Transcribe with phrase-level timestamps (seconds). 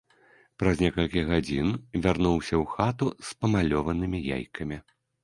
[0.61, 1.67] Праз некалькі гадзін
[2.05, 4.81] вярнуўся ў хату з памалёванымі яйкамі.